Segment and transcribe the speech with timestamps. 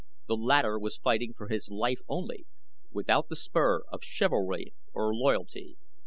[0.27, 2.47] The latter was fighting for his life only,
[2.91, 5.77] without the spur of chivalry or loyalty.